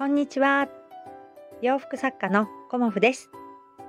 [0.00, 0.66] こんにちは。
[1.60, 3.30] 洋服作家のコモフです。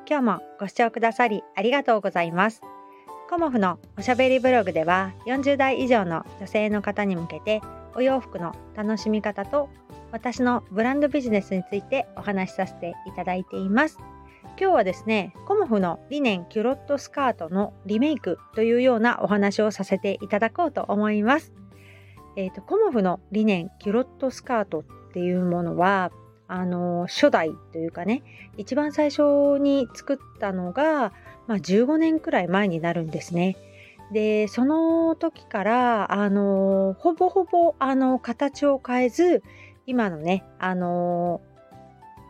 [0.06, 2.60] 今日もご視聴くださりありがとうございます。
[3.30, 7.62] コモフのおしゃべりブログでは40代以上の女性の方に向けて
[7.96, 9.70] お洋服の楽しみ方と
[10.12, 13.98] 私のブランドビジネスについてお話しさせていただいています。
[14.60, 21.54] 今日はですね、コモフのリネンキュロットスカートのリメイクというようなお話をさせていただこうと思います。
[22.36, 26.12] え、ー、と、コモフのリネンキュロットスカートっっていうものは
[26.48, 28.24] あの初代というかね
[28.58, 31.12] 一番最初に作ったのが、
[31.48, 33.58] まあ、15年くらい前になるんですね。
[34.14, 39.44] でその時からあのほぼほぼあの形を変えず
[39.86, 41.42] 今のねあの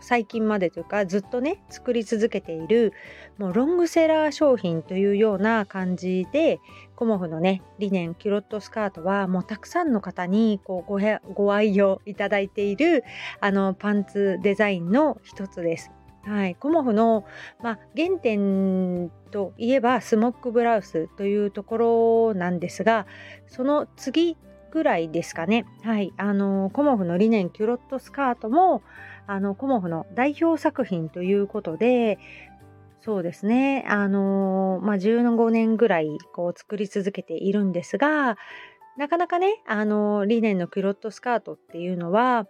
[0.02, 2.94] 最近までというかずっとね作り続けている
[3.38, 6.60] もうロングセラー商品というような感じで
[6.96, 11.00] コモフのねリネンキュロットスカートはもうたくさんの方にこうご
[11.34, 13.04] ご愛用いただいている
[13.40, 15.92] あのパンツデザインの一つです。
[16.24, 17.26] はい、コモフの、
[17.64, 21.78] まあ、原点といえばスモックブラウスというとこ
[22.34, 23.08] ろなんですが
[23.48, 24.38] その次
[24.72, 25.66] ぐらいですかね。
[25.84, 26.14] はい。
[26.18, 28.82] あの、コモフのリネンキュロットスカートも、
[29.28, 32.20] あのコモフの代表作品ということで
[33.00, 38.38] そうですねあのまあ15年ぐらいこう作り続けているんですが
[38.98, 42.46] なかなかねあのリネンのキュロットスカートっていうのは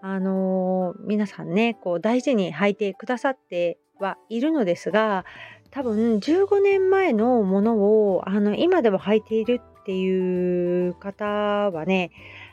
[0.00, 5.24] あの皆さんねこう大事に履いてくださってはいるのですが
[5.70, 12.10] 多分15年前のものをあの今でも履いているっていう方はね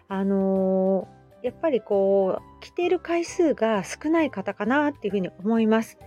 [0.08, 1.08] あの
[1.42, 5.98] やっぱりこう着ている回数が少ない方かなっていうふうに思います。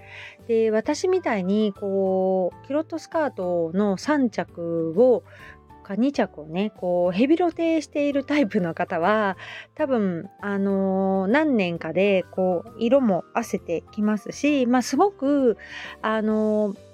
[0.47, 5.25] で私みたいにこうキロットスカートの3着を
[5.83, 9.37] か2着をねこうヘビロテしているタイプの方は
[9.75, 15.59] 多分あのー、何年かでこう色も褪せてきますし、まあ、すごく
[16.03, 16.86] あのー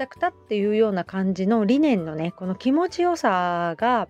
[0.00, 4.08] たくたっていうような感じの理念のねこの気持ちよさが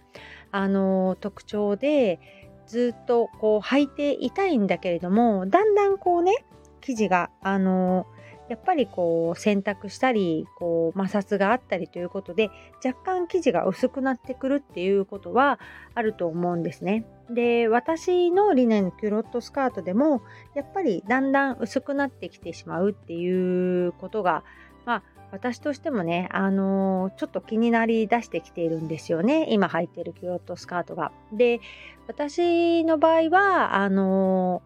[0.52, 2.20] あの特徴で
[2.66, 6.44] ずっとこう履いていたいんだけれどもだんだんこうね
[6.80, 8.06] 生地があの
[8.48, 12.50] やっぱりこう洗濯したりこう摩擦があったりということで
[12.84, 15.60] 若干生地が薄くなってくるっていうことは
[15.94, 17.04] あると思うんですね。
[17.30, 20.22] で私のリネンキュロットスカートでも
[20.54, 24.42] やっぱりだんだん薄くなってきてしまうっていうことが
[24.84, 29.46] まあ私としてもね、あのー、ちょっと気になりだしてきているんですよね。
[29.50, 31.12] 今履いているキュロットスカートが。
[31.32, 31.60] で、
[32.08, 34.62] 私の場合は、あの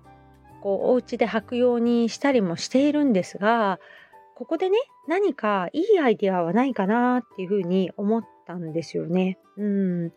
[0.60, 3.78] ー、こう、お家で履くようにしたりもしているんですが、
[4.34, 9.38] ここでね、何かいいアイデアはないかなっていうふうに思ったんですよね。
[9.56, 10.12] うん。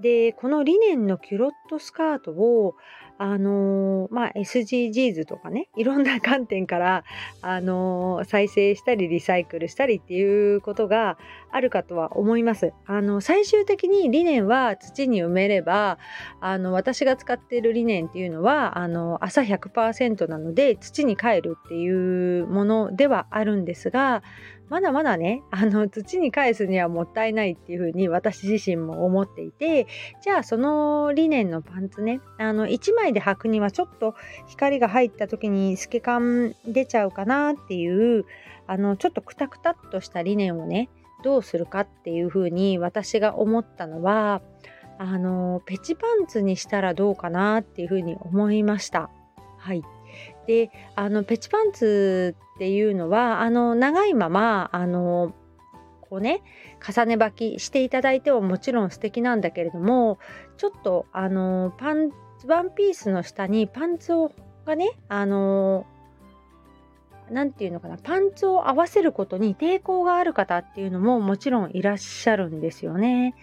[0.00, 2.76] で、このリネンのキュロットスカートを、
[3.18, 7.04] あのー、まあ、SDGs とかね、 いろんな観点から、
[7.42, 11.18] あのー、再生したりリサイクルしたりっていうことが
[11.50, 12.72] あるかとは思います。
[12.86, 15.98] あの、最終的に理念は土に埋めれば、
[16.40, 24.22] あの、私が使っている理念っていうのは、あの、朝100%なので土に帰るっていうものではあるんですが、
[24.68, 29.86] まだまだねあの土に返すにはもったいないっていうふうに私自身も思っていて
[30.22, 34.14] じゃあその理念のパンツねあの1枚で履くにはちょっと
[34.46, 38.26] 光が入った時に透け感出ちゃうかなっていう
[38.66, 40.90] あのちょっとクタクタっとした理念をね
[41.24, 44.42] どうするかっていうふうに私が思ったのは
[44.98, 49.10] あのペチパンツにしたらどうかなっていうふうに思いました。
[49.56, 49.82] はい、
[50.48, 55.34] であのペチパンツっていうのはあの長いままあの
[56.00, 56.42] こうね
[56.80, 60.18] 重ね履きしていただいてはもちろん素敵なんだけれども
[60.56, 62.12] ちょっとあのパン
[62.46, 64.32] ワンピースの下にパンツを
[64.64, 65.84] がねあの
[67.30, 73.34] 何て言うのかなパンツを合わせることに抵抗がある方っていうのももちろんいらっしゃるんですよね。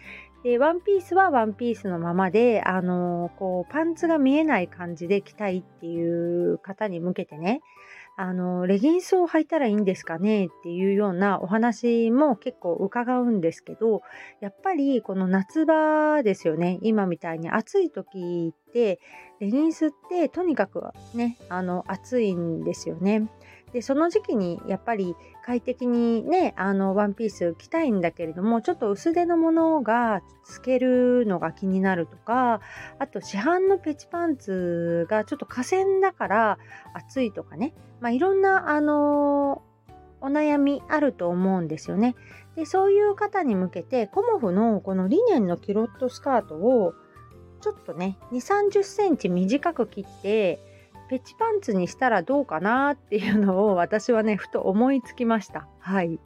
[0.45, 7.61] で、ワンピースはワンピースのままで、あのこう、パンツが見えない感じで着たいっていう方に向けてね、
[8.15, 14.03] あの、レギンスを履いたらいいんですかねっていうようなお話も結構伺うんですけど、
[14.39, 16.77] やっぱりこの夏場ですよね。
[16.83, 18.99] 今みたいに暑い時って、
[19.39, 20.83] レギンスってとにかく
[21.15, 23.27] ね、あの、暑いんですよね。
[23.73, 32.61] でその時期にやっぱり快適にねあのワンピース着たいんだけれどもちょっと薄手のものが透けるのが気になるとか
[32.99, 36.57] あと市販のペチパンツがちょっと河川だから
[36.93, 39.61] 暑いとかね、まあ、いろんなあの
[40.21, 42.15] お悩みあると思うんですよね。
[42.55, 46.93] でそういう方に向けてコモフのこのリネンのキロットスカートを
[47.61, 50.59] ちょっとね2 3 0センチ短く切って
[51.09, 55.67] ペチパンツにしたらどうかなっていうのを私はねふと思いつきました。
[55.79, 56.19] はい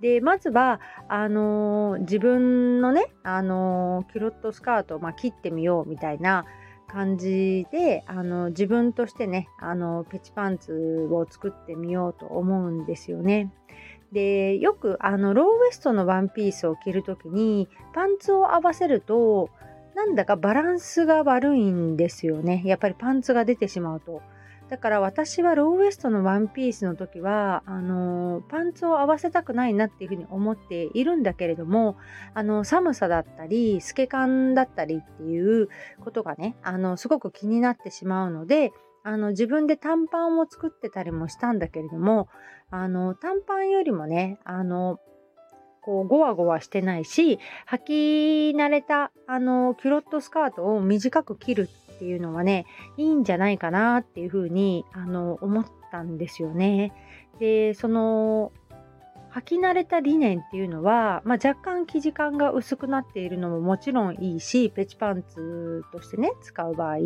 [0.00, 6.44] でまずはあのー、自分のね、あのー、キュロットスカートを、まあ、切ってみようみたいな
[6.86, 13.52] 感じであの自分としてねあのペチパンツを作ってみようと思うんですよね。
[14.12, 19.50] でよくあのローウエストのワンピースを着る時にパンツを合わせると
[19.96, 24.22] なんだかバランスが悪いんですよねやっぱりパンツが出てしまうと。
[24.68, 31.96] だから私はローウエストのワンピースの時はあのパンツを合わせたくないなっていうふうに思っているんだけれども
[32.34, 35.68] あの寒さだったり透け感だったりっていう
[36.00, 38.72] ことがねあのすごく気になってしまうので
[39.04, 42.28] あの自分で短パンを作ってたりもしたんだけれども
[42.72, 44.98] あの短パンよりもねあの
[45.86, 47.38] こうゴワゴワしてないし
[47.70, 52.66] 履き慣れたあのキュロットスカートを短く切るっていうのはね
[52.96, 56.92] いいんじゃないかなっていうふうにあの思ったんですよね。
[57.38, 58.52] でその
[59.32, 66.96] 履き慣れたリネンっていうのは、まあ、若干生地感が薄くなっているのももちろんいいしペチパンツとしてね使う場合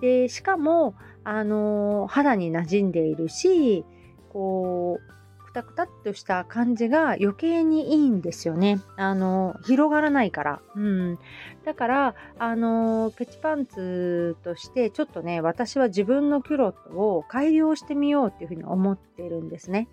[0.00, 3.84] でしかもあの肌に馴染んでいるし
[4.32, 5.16] こう
[5.56, 8.78] タクタっとした感じが余計にいいんですよね。
[8.96, 10.60] あの、広がらないから。
[10.74, 11.18] うん。
[11.64, 19.88] だから、あの、ペチパンツとしてちょっとね、私は自分のキュロットを改良してみようっていうふうに思ってるんですね。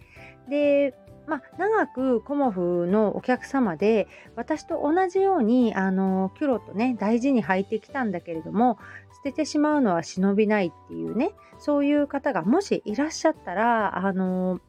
[0.49, 0.95] で、
[1.27, 8.77] まあ、長くコモフのお客様で私と同じようにあのキュロットね大事に履いてきたんだけれども
[9.15, 14.59] 捨ててしまうのは忍びないっていうねそういう方がもしいらっしゃったらあの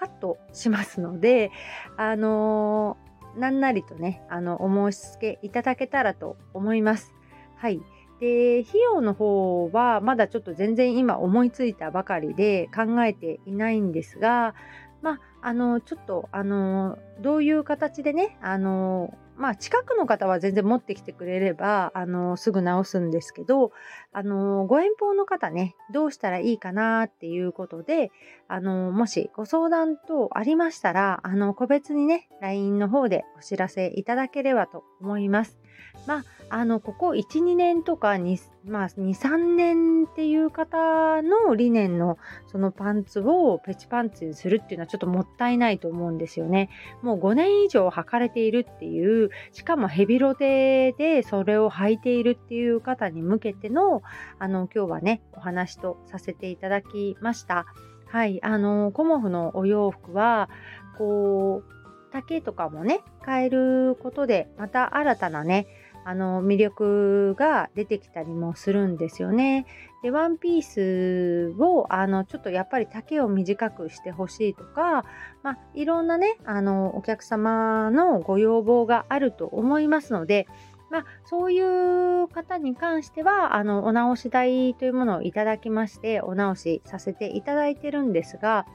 [0.00, 1.50] カットしますので、
[1.98, 7.14] あのー、なんなりとね、あの、お申し付けいただけたらと思います。
[7.56, 7.82] はい。
[8.18, 14.54] で、費用の方はまだちょっと全然今思いついたばかりで考えていないんですが、
[15.02, 23.72] まあ、あの、ちょっと、あの、どういう形でね、あの、まあ、近くの方は全然持ってきてくれれば、あの、すぐ直すんですけど、
[24.12, 28.12] あの、ご遠方の方ね、どうしたらいいかなっていうことで、
[28.48, 35.59] あの、もしご相談等ありましたら、あの、個別にね、LINE の方でお知らせいただければと思います。
[36.06, 46.68] まあ、あの、ここ1、2年とか2、まあ、2、3年っていう方の理念のそのパンツをペチパンツにするっていうのはちょっともったいないと思うんですよね。
[47.02, 54.02] もう5年以上履かれているっていう、しかもヘビロテでそれを履いているっていう方に向けての、
[54.38, 57.66] あの、今日はね、お話とさせていただきました。
[58.06, 60.50] はい、あの、コモフのお洋服は、
[60.98, 61.79] こう、
[62.12, 65.66] 丈とかもね、変えることで、また新たなね、
[66.04, 69.66] あの魅力が出てきたりもするんですよね。
[70.02, 75.04] で、ワンピースをあのちょっとやっぱり丈を短くしてほしいとか、
[75.42, 80.46] まあ、いろんなね、あのお客様のご要望があると思いますので、
[80.90, 88.66] まあ、そういう方に関しては、あの、お直し代というものをいただきまして、お直しさせていただいてるんですが、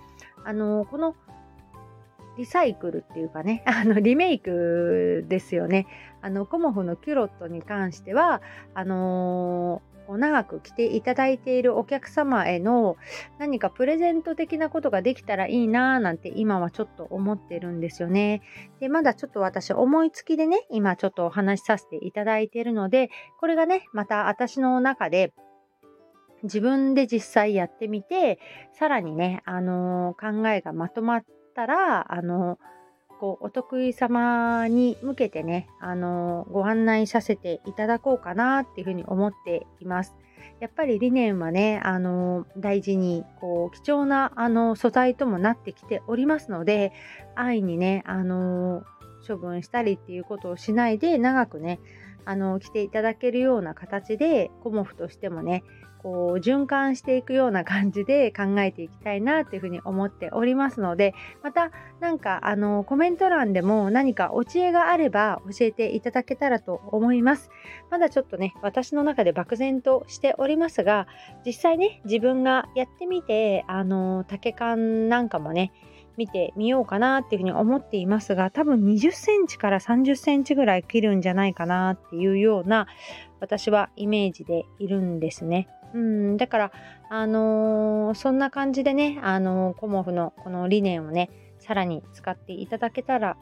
[0.45, 1.13] あの、この
[2.37, 5.87] リサイクルっていうかね、 あの、リメイクですよね。
[6.21, 8.41] あの、コモフのキュロットに関しては、
[8.73, 12.95] あのー、長く来ていただいているお客様への
[13.39, 18.43] 何かプレゼント的なことができたらいいなぁなんて今はちょっと思ってるんですよね。
[18.79, 25.33] で、まだちょっと私思いつきでね、今ちょっとお話しさせていただいているので、これがね、また私の中で
[26.43, 28.39] 自分で実際やってみて、
[28.73, 32.59] さらにね、あのー、考えがまとまっったら、あの、
[33.17, 40.13] こうお得意様に向けてね、あのご案内させていただこうかなっていうふうに思っています。
[40.59, 46.91] やっぱり理念はね、あの大事にこう貴重なあの素材ともなってきておりますので、
[47.35, 48.83] 安易にね、あの
[49.25, 51.79] 処分したりっていうことをしないで長くね、
[52.25, 55.63] あの着ていただけるような形でコモフとしてもね
[56.05, 67.49] こう循環していくような感じで考えていきたいなというふうに思っておりますのでまた何かあのコメント欄でも何かお知恵があれば教えていただけたらと思います
[67.89, 71.07] まだちょっとね私の中で漠然としておりますが
[71.43, 75.71] 実際ね自分がやってみてあの竹缶なんかもね
[76.17, 82.87] 見てみようかなっていうふうに思っていますが多分20センチから30センチぐらい切るんじゃないかなっていうような
[83.39, 85.67] 私はイメージでいるんですね。
[85.93, 86.71] うん、だから、
[87.09, 93.37] あのー、そんな感じでね、あのー、コモフのこの理念をね、さらに使っていただけたら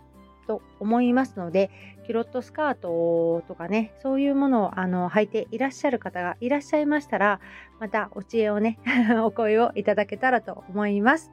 [0.48, 1.70] と思いますので
[2.06, 7.40] キュロットスカートとかねそういうものをあの履いていらっしゃる方がいらっしゃいましたら
[7.80, 8.80] またお知恵をね
[9.24, 11.32] お声をいただけたらと思います。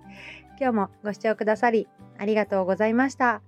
[0.60, 1.88] 今日もご視聴くださり
[2.18, 3.42] ありがとうございました。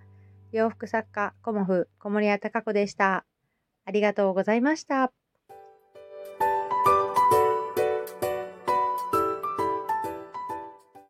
[0.50, 3.24] 洋服作家コモフ小森屋隆子でした。
[3.84, 5.12] ありがとうございました。